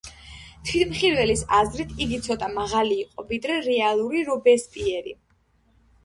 თვითმხილველის 0.67 1.41
აზრით 1.57 1.91
იგი 2.05 2.17
ცოტა 2.27 2.49
მაღალი 2.53 2.97
იყო 3.01 3.25
ვიდრე 3.33 3.57
რეალური 3.67 4.23
რობესპიერი. 4.31 5.13